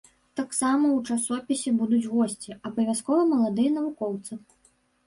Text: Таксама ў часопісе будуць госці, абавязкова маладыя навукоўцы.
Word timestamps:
Таксама 0.39 0.85
ў 0.93 0.99
часопісе 1.09 1.75
будуць 1.83 2.09
госці, 2.17 2.59
абавязкова 2.71 3.21
маладыя 3.35 3.79
навукоўцы. 3.81 4.33